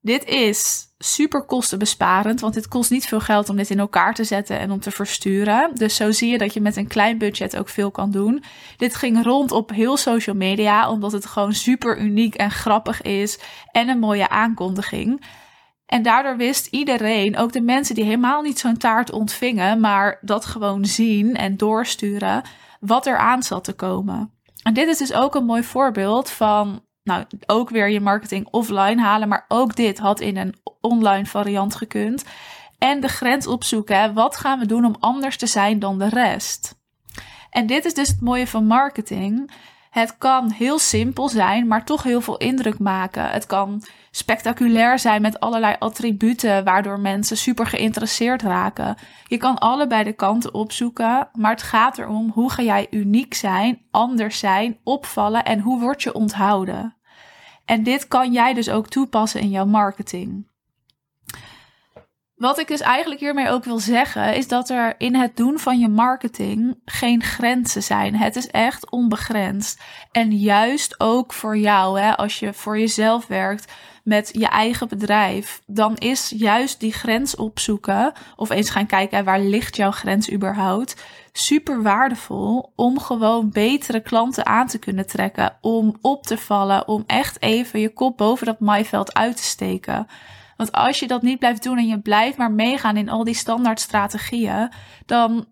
Dit 0.00 0.24
is 0.24 0.88
super 0.98 1.42
kostenbesparend, 1.42 2.40
want 2.40 2.54
dit 2.54 2.68
kost 2.68 2.90
niet 2.90 3.06
veel 3.06 3.20
geld 3.20 3.48
om 3.48 3.56
dit 3.56 3.70
in 3.70 3.78
elkaar 3.78 4.14
te 4.14 4.24
zetten 4.24 4.58
en 4.58 4.70
om 4.70 4.80
te 4.80 4.90
versturen. 4.90 5.70
Dus 5.74 5.96
zo 5.96 6.10
zie 6.10 6.30
je 6.30 6.38
dat 6.38 6.54
je 6.54 6.60
met 6.60 6.76
een 6.76 6.86
klein 6.86 7.18
budget 7.18 7.56
ook 7.56 7.68
veel 7.68 7.90
kan 7.90 8.10
doen. 8.10 8.44
Dit 8.76 8.94
ging 8.94 9.24
rond 9.24 9.52
op 9.52 9.70
heel 9.70 9.96
social 9.96 10.36
media, 10.36 10.90
omdat 10.90 11.12
het 11.12 11.26
gewoon 11.26 11.52
super 11.52 11.98
uniek 11.98 12.34
en 12.34 12.50
grappig 12.50 13.02
is 13.02 13.38
en 13.72 13.88
een 13.88 13.98
mooie 13.98 14.28
aankondiging. 14.28 15.24
En 15.90 16.02
daardoor 16.02 16.36
wist 16.36 16.66
iedereen, 16.66 17.36
ook 17.36 17.52
de 17.52 17.60
mensen 17.60 17.94
die 17.94 18.04
helemaal 18.04 18.42
niet 18.42 18.58
zo'n 18.58 18.76
taart 18.76 19.12
ontvingen, 19.12 19.80
maar 19.80 20.18
dat 20.20 20.44
gewoon 20.44 20.84
zien 20.84 21.36
en 21.36 21.56
doorsturen, 21.56 22.42
wat 22.80 23.06
er 23.06 23.16
aan 23.16 23.42
zat 23.42 23.64
te 23.64 23.72
komen. 23.72 24.32
En 24.62 24.74
dit 24.74 24.88
is 24.88 24.98
dus 24.98 25.12
ook 25.12 25.34
een 25.34 25.44
mooi 25.44 25.62
voorbeeld 25.62 26.30
van, 26.30 26.84
nou, 27.02 27.24
ook 27.46 27.70
weer 27.70 27.88
je 27.88 28.00
marketing 28.00 28.48
offline 28.50 29.00
halen, 29.00 29.28
maar 29.28 29.44
ook 29.48 29.76
dit 29.76 29.98
had 29.98 30.20
in 30.20 30.36
een 30.36 30.54
online 30.80 31.26
variant 31.26 31.74
gekund. 31.74 32.24
En 32.78 33.00
de 33.00 33.08
grens 33.08 33.46
opzoeken, 33.46 34.14
wat 34.14 34.36
gaan 34.36 34.58
we 34.58 34.66
doen 34.66 34.84
om 34.84 34.96
anders 35.00 35.36
te 35.36 35.46
zijn 35.46 35.78
dan 35.78 35.98
de 35.98 36.08
rest? 36.08 36.78
En 37.50 37.66
dit 37.66 37.84
is 37.84 37.94
dus 37.94 38.08
het 38.08 38.20
mooie 38.20 38.46
van 38.46 38.66
marketing. 38.66 39.50
Het 39.90 40.18
kan 40.18 40.50
heel 40.50 40.78
simpel 40.78 41.28
zijn, 41.28 41.66
maar 41.66 41.84
toch 41.84 42.02
heel 42.02 42.20
veel 42.20 42.36
indruk 42.36 42.78
maken. 42.78 43.30
Het 43.30 43.46
kan 43.46 43.82
spectaculair 44.10 44.98
zijn 44.98 45.22
met 45.22 45.40
allerlei 45.40 45.76
attributen, 45.78 46.64
waardoor 46.64 47.00
mensen 47.00 47.36
super 47.36 47.66
geïnteresseerd 47.66 48.42
raken. 48.42 48.96
Je 49.26 49.36
kan 49.36 49.58
allebei 49.58 50.04
de 50.04 50.12
kanten 50.12 50.54
opzoeken, 50.54 51.28
maar 51.32 51.50
het 51.50 51.62
gaat 51.62 51.98
erom 51.98 52.30
hoe 52.34 52.50
ga 52.50 52.62
jij 52.62 52.86
uniek 52.90 53.34
zijn, 53.34 53.82
anders 53.90 54.38
zijn, 54.38 54.78
opvallen 54.84 55.44
en 55.44 55.60
hoe 55.60 55.80
word 55.80 56.02
je 56.02 56.14
onthouden. 56.14 56.96
En 57.64 57.82
dit 57.82 58.08
kan 58.08 58.32
jij 58.32 58.54
dus 58.54 58.70
ook 58.70 58.88
toepassen 58.88 59.40
in 59.40 59.50
jouw 59.50 59.66
marketing. 59.66 60.49
Wat 62.40 62.58
ik 62.58 62.68
dus 62.68 62.80
eigenlijk 62.80 63.20
hiermee 63.20 63.48
ook 63.48 63.64
wil 63.64 63.78
zeggen, 63.78 64.34
is 64.34 64.48
dat 64.48 64.70
er 64.70 64.94
in 64.98 65.14
het 65.14 65.36
doen 65.36 65.58
van 65.58 65.78
je 65.78 65.88
marketing 65.88 66.78
geen 66.84 67.22
grenzen 67.22 67.82
zijn. 67.82 68.16
Het 68.16 68.36
is 68.36 68.46
echt 68.46 68.90
onbegrensd. 68.90 69.80
En 70.12 70.38
juist 70.38 71.00
ook 71.00 71.32
voor 71.32 71.56
jou, 71.58 72.00
hè, 72.00 72.16
als 72.16 72.38
je 72.38 72.52
voor 72.52 72.78
jezelf 72.78 73.26
werkt 73.26 73.72
met 74.04 74.30
je 74.32 74.46
eigen 74.46 74.88
bedrijf, 74.88 75.60
dan 75.66 75.96
is 75.96 76.32
juist 76.36 76.80
die 76.80 76.92
grens 76.92 77.36
opzoeken, 77.36 78.12
of 78.36 78.50
eens 78.50 78.70
gaan 78.70 78.86
kijken 78.86 79.24
waar 79.24 79.40
ligt 79.40 79.76
jouw 79.76 79.90
grens 79.90 80.32
überhaupt, 80.32 81.04
super 81.32 81.82
waardevol 81.82 82.72
om 82.76 82.98
gewoon 82.98 83.50
betere 83.50 84.00
klanten 84.00 84.46
aan 84.46 84.66
te 84.66 84.78
kunnen 84.78 85.06
trekken, 85.06 85.56
om 85.60 85.96
op 86.00 86.26
te 86.26 86.38
vallen, 86.38 86.88
om 86.88 87.04
echt 87.06 87.42
even 87.42 87.80
je 87.80 87.92
kop 87.92 88.16
boven 88.16 88.46
dat 88.46 88.60
maaiveld 88.60 89.14
uit 89.14 89.36
te 89.36 89.42
steken. 89.44 90.06
Want 90.60 90.72
als 90.72 90.98
je 90.98 91.06
dat 91.06 91.22
niet 91.22 91.38
blijft 91.38 91.62
doen 91.62 91.78
en 91.78 91.86
je 91.86 92.00
blijft 92.00 92.36
maar 92.36 92.52
meegaan 92.52 92.96
in 92.96 93.08
al 93.08 93.24
die 93.24 93.34
standaard 93.34 93.80
strategieën, 93.80 94.72
dan 95.06 95.46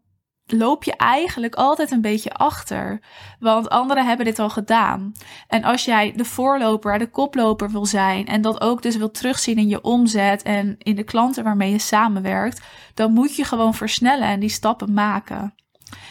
loop 0.46 0.84
je 0.84 0.96
eigenlijk 0.96 1.54
altijd 1.54 1.90
een 1.90 2.00
beetje 2.00 2.32
achter. 2.32 3.00
Want 3.38 3.68
anderen 3.68 4.06
hebben 4.06 4.26
dit 4.26 4.38
al 4.38 4.50
gedaan. 4.50 5.12
En 5.46 5.64
als 5.64 5.84
jij 5.84 6.12
de 6.16 6.24
voorloper, 6.24 6.98
de 6.98 7.10
koploper 7.10 7.70
wil 7.70 7.86
zijn 7.86 8.26
en 8.26 8.40
dat 8.40 8.60
ook 8.60 8.82
dus 8.82 8.96
wil 8.96 9.10
terugzien 9.10 9.56
in 9.56 9.68
je 9.68 9.82
omzet 9.82 10.42
en 10.42 10.74
in 10.78 10.96
de 10.96 11.04
klanten 11.04 11.44
waarmee 11.44 11.70
je 11.70 11.78
samenwerkt, 11.78 12.62
dan 12.94 13.12
moet 13.12 13.36
je 13.36 13.44
gewoon 13.44 13.74
versnellen 13.74 14.28
en 14.28 14.40
die 14.40 14.48
stappen 14.48 14.92
maken. 14.92 15.54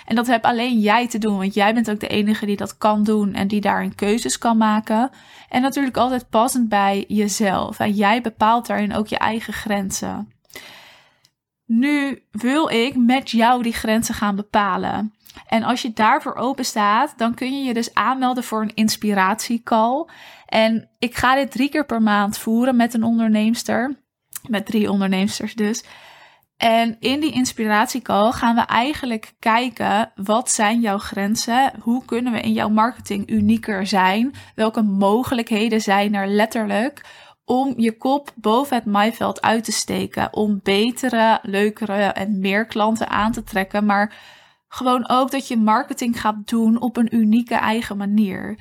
En 0.05 0.15
dat 0.15 0.27
heb 0.27 0.45
alleen 0.45 0.79
jij 0.79 1.07
te 1.07 1.17
doen, 1.17 1.37
want 1.37 1.53
jij 1.53 1.73
bent 1.73 1.89
ook 1.89 1.99
de 1.99 2.07
enige 2.07 2.45
die 2.45 2.57
dat 2.57 2.77
kan 2.77 3.03
doen 3.03 3.33
en 3.33 3.47
die 3.47 3.61
daarin 3.61 3.95
keuzes 3.95 4.37
kan 4.37 4.57
maken. 4.57 5.09
En 5.49 5.61
natuurlijk 5.61 5.97
altijd 5.97 6.29
passend 6.29 6.69
bij 6.69 7.05
jezelf. 7.07 7.79
En 7.79 7.91
jij 7.91 8.21
bepaalt 8.21 8.67
daarin 8.67 8.93
ook 8.93 9.07
je 9.07 9.17
eigen 9.17 9.53
grenzen. 9.53 10.31
Nu 11.65 12.23
wil 12.31 12.69
ik 12.69 12.95
met 12.95 13.29
jou 13.29 13.63
die 13.63 13.73
grenzen 13.73 14.15
gaan 14.15 14.35
bepalen. 14.35 15.13
En 15.47 15.63
als 15.63 15.81
je 15.81 15.93
daarvoor 15.93 16.35
open 16.35 16.65
staat, 16.65 17.13
dan 17.17 17.33
kun 17.33 17.57
je 17.57 17.63
je 17.63 17.73
dus 17.73 17.93
aanmelden 17.93 18.43
voor 18.43 18.61
een 18.61 18.73
inspiratiecall. 18.73 20.05
En 20.45 20.89
ik 20.99 21.15
ga 21.15 21.35
dit 21.35 21.51
drie 21.51 21.69
keer 21.69 21.85
per 21.85 22.01
maand 22.01 22.37
voeren 22.37 22.75
met 22.75 22.93
een 22.93 23.03
onderneemster. 23.03 23.99
Met 24.47 24.65
drie 24.65 24.91
onderneemsters 24.91 25.55
dus. 25.55 25.83
En 26.57 26.95
in 26.99 27.19
die 27.19 27.31
inspiratiecall 27.31 28.31
gaan 28.31 28.55
we 28.55 28.61
eigenlijk 28.61 29.33
kijken 29.39 30.11
wat 30.15 30.51
zijn 30.51 30.79
jouw 30.79 30.97
grenzen? 30.97 31.71
Hoe 31.81 32.05
kunnen 32.05 32.33
we 32.33 32.39
in 32.39 32.53
jouw 32.53 32.69
marketing 32.69 33.29
unieker 33.29 33.87
zijn? 33.87 34.33
Welke 34.55 34.81
mogelijkheden 34.81 35.81
zijn 35.81 36.13
er 36.13 36.27
letterlijk 36.27 37.05
om 37.45 37.73
je 37.77 37.97
kop 37.97 38.31
boven 38.35 38.75
het 38.75 38.85
maaiveld 38.85 39.41
uit 39.41 39.63
te 39.63 39.71
steken? 39.71 40.33
Om 40.33 40.59
betere, 40.63 41.39
leukere 41.41 42.03
en 42.03 42.39
meer 42.39 42.65
klanten 42.65 43.09
aan 43.09 43.31
te 43.31 43.43
trekken, 43.43 43.85
maar 43.85 44.13
gewoon 44.67 45.09
ook 45.09 45.31
dat 45.31 45.47
je 45.47 45.57
marketing 45.57 46.21
gaat 46.21 46.47
doen 46.47 46.81
op 46.81 46.97
een 46.97 47.15
unieke 47.15 47.55
eigen 47.55 47.97
manier 47.97 48.57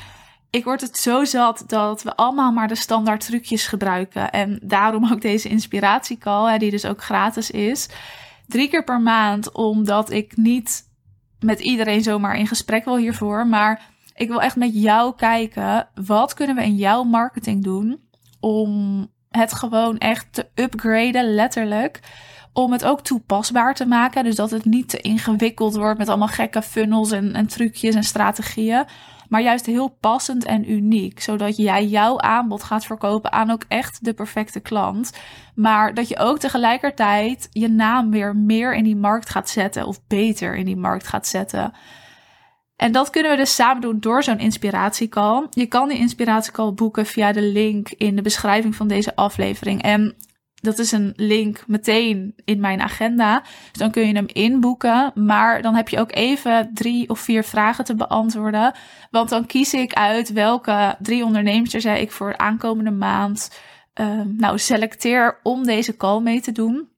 ik 0.50 0.64
word 0.64 0.80
het 0.80 0.98
zo 0.98 1.24
zat 1.24 1.64
dat 1.66 2.02
we 2.02 2.16
allemaal 2.16 2.52
maar 2.52 2.68
de 2.68 2.74
standaard 2.74 3.26
trucjes 3.26 3.66
gebruiken. 3.66 4.30
En 4.30 4.58
daarom 4.62 5.12
ook 5.12 5.20
deze 5.20 5.48
inspiratiecall, 5.48 6.58
die 6.58 6.70
dus 6.70 6.84
ook 6.84 7.02
gratis 7.02 7.50
is. 7.50 7.88
Drie 8.46 8.68
keer 8.68 8.84
per 8.84 9.00
maand, 9.00 9.52
omdat 9.52 10.10
ik 10.10 10.36
niet 10.36 10.84
met 11.40 11.60
iedereen 11.60 12.02
zomaar 12.02 12.36
in 12.36 12.46
gesprek 12.46 12.84
wil 12.84 12.96
hiervoor. 12.96 13.46
Maar 13.46 13.80
ik 14.14 14.28
wil 14.28 14.42
echt 14.42 14.56
met 14.56 14.82
jou 14.82 15.14
kijken, 15.16 15.88
wat 15.94 16.34
kunnen 16.34 16.56
we 16.56 16.62
in 16.62 16.76
jouw 16.76 17.02
marketing 17.02 17.64
doen 17.64 18.00
om 18.40 19.06
het 19.30 19.52
gewoon 19.52 19.98
echt 19.98 20.26
te 20.30 20.46
upgraden, 20.54 21.34
letterlijk 21.34 22.00
om 22.52 22.72
het 22.72 22.84
ook 22.84 23.00
toepasbaar 23.00 23.74
te 23.74 23.86
maken. 23.86 24.24
Dus 24.24 24.36
dat 24.36 24.50
het 24.50 24.64
niet 24.64 24.88
te 24.88 25.00
ingewikkeld 25.00 25.74
wordt 25.74 25.98
met 25.98 26.08
allemaal 26.08 26.28
gekke 26.28 26.62
funnels 26.62 27.10
en, 27.10 27.32
en 27.34 27.46
trucjes 27.46 27.94
en 27.94 28.04
strategieën 28.04 28.84
maar 29.28 29.42
juist 29.42 29.66
heel 29.66 29.88
passend 29.88 30.44
en 30.44 30.70
uniek. 30.70 31.20
Zodat 31.20 31.56
jij 31.56 31.86
jouw 31.86 32.20
aanbod 32.20 32.62
gaat 32.62 32.86
verkopen 32.86 33.32
aan 33.32 33.50
ook 33.50 33.64
echt 33.68 34.04
de 34.04 34.14
perfecte 34.14 34.60
klant. 34.60 35.12
Maar 35.54 35.94
dat 35.94 36.08
je 36.08 36.18
ook 36.18 36.38
tegelijkertijd 36.38 37.48
je 37.50 37.68
naam 37.68 38.10
weer 38.10 38.36
meer 38.36 38.74
in 38.74 38.84
die 38.84 38.96
markt 38.96 39.30
gaat 39.30 39.48
zetten 39.48 39.86
of 39.86 40.06
beter 40.06 40.56
in 40.56 40.64
die 40.64 40.76
markt 40.76 41.06
gaat 41.06 41.26
zetten. 41.26 41.72
En 42.76 42.92
dat 42.92 43.10
kunnen 43.10 43.30
we 43.30 43.36
dus 43.36 43.54
samen 43.54 43.80
doen 43.82 44.00
door 44.00 44.22
zo'n 44.22 44.38
inspiratiecall. 44.38 45.46
Je 45.50 45.66
kan 45.66 45.88
die 45.88 45.98
inspiratiecall 45.98 46.72
boeken 46.72 47.06
via 47.06 47.32
de 47.32 47.42
link 47.42 47.90
in 47.90 48.16
de 48.16 48.22
beschrijving 48.22 48.74
van 48.74 48.88
deze 48.88 49.16
aflevering. 49.16 49.82
En 49.82 50.16
dat 50.60 50.78
is 50.78 50.92
een 50.92 51.12
link 51.16 51.64
meteen 51.66 52.34
in 52.44 52.60
mijn 52.60 52.80
agenda. 52.80 53.40
Dus 53.40 53.78
dan 53.78 53.90
kun 53.90 54.06
je 54.06 54.14
hem 54.14 54.26
inboeken. 54.26 55.12
Maar 55.14 55.62
dan 55.62 55.74
heb 55.74 55.88
je 55.88 55.98
ook 55.98 56.14
even 56.14 56.70
drie 56.74 57.08
of 57.08 57.20
vier 57.20 57.44
vragen 57.44 57.84
te 57.84 57.94
beantwoorden. 57.94 58.74
Want 59.10 59.28
dan 59.28 59.46
kies 59.46 59.74
ik 59.74 59.92
uit 59.92 60.32
welke 60.32 60.96
drie 60.98 61.24
ondernemers 61.24 61.70
zei 61.70 62.00
ik 62.00 62.12
voor 62.12 62.30
de 62.30 62.38
aankomende 62.38 62.90
maand. 62.90 63.60
Uh, 64.00 64.20
nou, 64.24 64.58
selecteer 64.58 65.40
om 65.42 65.64
deze 65.64 65.96
call 65.96 66.20
mee 66.20 66.40
te 66.40 66.52
doen. 66.52 66.88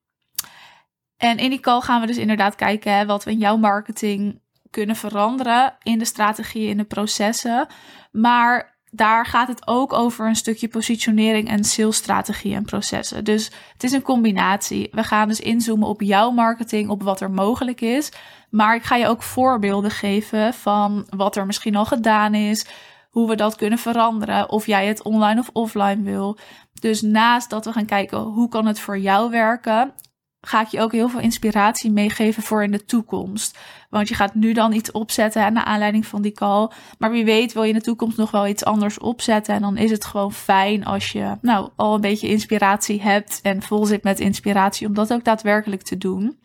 En 1.17 1.38
in 1.38 1.50
die 1.50 1.61
call 1.61 1.81
gaan 1.81 2.00
we 2.00 2.07
dus 2.07 2.17
inderdaad 2.17 2.55
kijken 2.55 2.93
hè, 2.93 3.07
wat 3.07 3.25
we 3.25 3.31
in 3.31 3.38
jouw 3.38 3.57
marketing 3.57 4.41
kunnen 4.71 4.97
veranderen 4.97 5.77
in 5.83 5.99
de 5.99 6.05
strategieën, 6.05 6.69
in 6.69 6.77
de 6.77 6.85
processen. 6.85 7.67
Maar 8.12 8.77
daar 8.90 9.26
gaat 9.26 9.49
het 9.49 9.66
ook 9.66 9.92
over 9.92 10.26
een 10.26 10.37
stukje 10.37 10.68
positionering 10.68 11.49
en 11.49 11.64
salesstrategie 11.64 12.54
en 12.54 12.64
processen. 12.64 13.25
Dus 13.25 13.50
het 13.73 13.85
is 13.85 13.92
een 13.92 14.02
combinatie. 14.02 14.88
We 14.92 15.04
gaan 15.04 15.28
dus 15.28 15.40
inzoomen 15.40 15.88
op 15.88 16.02
jouw 16.02 16.30
marketing, 16.30 16.88
op 16.88 17.02
wat 17.02 17.21
er 17.21 17.30
mogelijk 17.30 17.80
is. 17.80 18.12
Maar 18.50 18.75
ik 18.75 18.83
ga 18.83 18.97
je 18.97 19.07
ook 19.07 19.23
voorbeelden 19.23 19.90
geven 19.90 20.54
van 20.54 21.07
wat 21.11 21.37
er 21.37 21.47
misschien 21.47 21.76
al 21.76 21.85
gedaan 21.85 22.35
is, 22.35 22.66
hoe 23.11 23.28
we 23.28 23.37
dat 23.37 23.57
kunnen 23.57 23.78
veranderen, 23.78 24.50
of 24.50 24.66
jij 24.66 24.87
het 24.87 25.02
online 25.02 25.40
of 25.40 25.50
offline 25.52 26.02
wil. 26.02 26.38
Dus 26.80 27.02
naast 27.02 27.50
dat 27.50 27.64
we 27.64 27.73
gaan 27.73 27.87
kijken 27.87 28.18
hoe 28.18 28.49
kan 28.49 28.66
het 28.66 28.80
voor 28.80 28.99
jou 28.99 29.30
werken, 29.30 29.92
ga 30.40 30.61
ik 30.61 30.68
je 30.68 30.80
ook 30.80 30.92
heel 30.92 31.09
veel 31.09 31.21
inspiratie 31.21 31.90
meegeven 31.90 32.42
voor 32.42 32.62
in 32.62 32.71
de 32.71 32.85
toekomst. 32.85 33.59
Want 33.90 34.09
je 34.09 34.14
gaat 34.14 34.35
nu 34.35 34.52
dan 34.52 34.73
iets 34.73 34.90
opzetten 34.90 35.52
naar 35.52 35.64
aanleiding 35.64 36.07
van 36.07 36.23
die 36.23 36.33
call. 36.33 36.71
Maar 36.99 37.11
wie 37.11 37.25
weet 37.25 37.52
wil 37.52 37.62
je 37.62 37.68
in 37.68 37.78
de 37.78 37.85
toekomst 37.85 38.16
nog 38.16 38.30
wel 38.30 38.47
iets 38.47 38.64
anders 38.64 38.99
opzetten. 38.99 39.54
En 39.54 39.61
dan 39.61 39.76
is 39.76 39.90
het 39.90 40.04
gewoon 40.04 40.33
fijn 40.33 40.85
als 40.85 41.12
je 41.12 41.37
nou 41.40 41.68
al 41.76 41.95
een 41.95 42.00
beetje 42.00 42.28
inspiratie 42.28 43.02
hebt 43.02 43.40
en 43.42 43.62
vol 43.62 43.87
zit 43.87 44.02
met 44.02 44.21
inspiratie 44.21 44.87
om 44.87 44.95
dat 44.95 45.12
ook 45.12 45.25
daadwerkelijk 45.25 45.83
te 45.83 45.99
doen. 45.99 46.38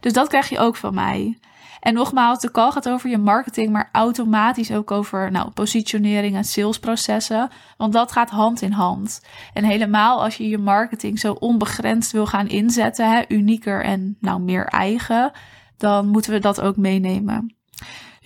Dus 0.00 0.12
dat 0.12 0.28
krijg 0.28 0.48
je 0.48 0.58
ook 0.58 0.76
van 0.76 0.94
mij. 0.94 1.38
En 1.86 1.94
nogmaals, 1.94 2.40
de 2.40 2.50
call 2.50 2.70
gaat 2.70 2.88
over 2.88 3.10
je 3.10 3.18
marketing, 3.18 3.72
maar 3.72 3.88
automatisch 3.92 4.72
ook 4.72 4.90
over 4.90 5.30
nou, 5.30 5.50
positionering 5.50 6.36
en 6.36 6.44
salesprocessen. 6.44 7.50
Want 7.76 7.92
dat 7.92 8.12
gaat 8.12 8.30
hand 8.30 8.62
in 8.62 8.72
hand. 8.72 9.22
En 9.52 9.64
helemaal 9.64 10.22
als 10.22 10.36
je 10.36 10.48
je 10.48 10.58
marketing 10.58 11.18
zo 11.18 11.32
onbegrensd 11.32 12.12
wil 12.12 12.26
gaan 12.26 12.48
inzetten, 12.48 13.10
hè, 13.10 13.22
unieker 13.28 13.84
en 13.84 14.16
nou 14.20 14.40
meer 14.40 14.64
eigen, 14.64 15.32
dan 15.76 16.08
moeten 16.08 16.32
we 16.32 16.38
dat 16.38 16.60
ook 16.60 16.76
meenemen. 16.76 17.55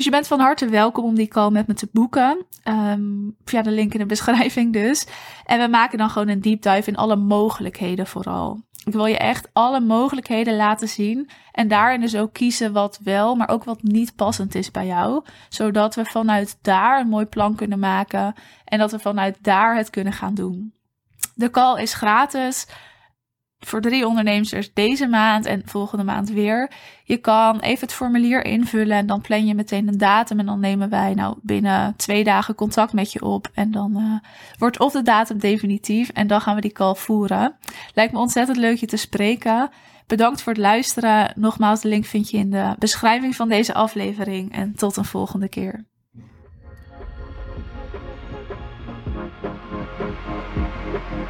Dus 0.01 0.09
je 0.09 0.15
bent 0.15 0.29
van 0.29 0.41
harte 0.41 0.69
welkom 0.69 1.05
om 1.05 1.15
die 1.15 1.29
call 1.29 1.51
met 1.51 1.67
me 1.67 1.75
te 1.75 1.89
boeken. 1.93 2.47
Um, 2.65 3.37
via 3.45 3.63
de 3.63 3.71
link 3.71 3.93
in 3.93 3.99
de 3.99 4.07
beschrijving 4.07 4.73
dus. 4.73 5.07
En 5.45 5.61
we 5.61 5.69
maken 5.69 5.99
dan 5.99 6.11
gewoon 6.11 6.29
een 6.29 6.41
deep 6.41 6.63
dive 6.63 6.91
in 6.91 6.97
alle 6.97 7.17
mogelijkheden 7.17 8.07
vooral. 8.07 8.61
Ik 8.85 8.93
wil 8.93 9.07
je 9.07 9.19
echt 9.19 9.49
alle 9.53 9.81
mogelijkheden 9.81 10.57
laten 10.57 10.89
zien. 10.89 11.31
En 11.53 11.69
daarin 11.69 12.01
dus 12.01 12.17
ook 12.17 12.33
kiezen 12.33 12.73
wat 12.73 13.01
wel, 13.03 13.35
maar 13.35 13.49
ook 13.49 13.65
wat 13.65 13.83
niet 13.83 14.17
passend 14.17 14.55
is 14.55 14.71
bij 14.71 14.87
jou. 14.87 15.25
Zodat 15.49 15.95
we 15.95 16.05
vanuit 16.05 16.59
daar 16.63 17.01
een 17.01 17.09
mooi 17.09 17.27
plan 17.27 17.55
kunnen 17.55 17.79
maken. 17.79 18.35
En 18.65 18.79
dat 18.79 18.91
we 18.91 18.99
vanuit 18.99 19.37
daar 19.41 19.77
het 19.77 19.91
kunnen 19.91 20.13
gaan 20.13 20.35
doen. 20.35 20.75
De 21.35 21.51
call 21.51 21.83
is 21.83 21.95
gratis 21.95 22.67
voor 23.61 23.81
drie 23.81 24.07
ondernemers 24.07 24.71
deze 24.75 25.07
maand 25.07 25.47
en 25.47 25.63
volgende 25.65 26.05
maand 26.05 26.31
weer. 26.31 26.73
Je 27.05 27.17
kan 27.17 27.61
even 27.61 27.87
het 27.87 27.97
formulier 27.97 28.45
invullen 28.45 28.97
en 28.97 29.07
dan 29.07 29.21
plan 29.21 29.47
je 29.47 29.55
meteen 29.55 29.89
een 29.89 29.99
datum. 29.99 30.39
En 30.39 30.47
dan 30.47 30.61
nemen 30.61 30.89
wij 30.89 31.15
nou 31.15 31.37
binnen 31.43 31.97
twee 31.97 32.25
dagen 32.25 32.55
contact 32.55 32.93
met 32.93 33.13
je 33.13 33.23
op. 33.23 33.51
En 33.55 33.71
dan 33.71 33.97
uh, 33.97 34.31
wordt 34.59 34.79
of 34.79 34.93
de 34.93 35.03
datum 35.03 35.39
definitief 35.39 36.09
en 36.09 36.27
dan 36.27 36.41
gaan 36.41 36.55
we 36.55 36.61
die 36.61 36.73
call 36.73 36.95
voeren. 36.95 37.57
Lijkt 37.95 38.13
me 38.13 38.19
ontzettend 38.19 38.57
leuk 38.57 38.79
je 38.79 38.87
te 38.87 38.97
spreken. 38.97 39.71
Bedankt 40.07 40.43
voor 40.43 40.53
het 40.53 40.63
luisteren. 40.63 41.33
Nogmaals, 41.37 41.81
de 41.81 41.89
link 41.89 42.05
vind 42.05 42.31
je 42.31 42.37
in 42.37 42.51
de 42.51 42.75
beschrijving 42.79 43.37
van 43.37 43.49
deze 43.49 43.75
aflevering. 43.75 44.53
En 44.53 44.75
tot 44.75 44.97
een 44.97 45.05
volgende 45.05 45.49
keer. 45.49 45.85
Thank 51.11 51.29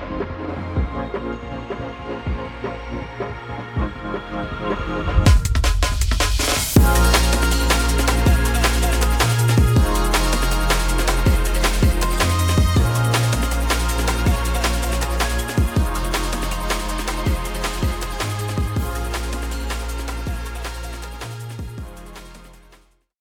you. 5.26 5.29